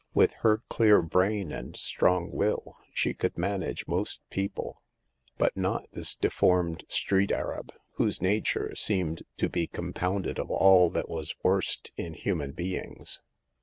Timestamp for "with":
0.15-0.33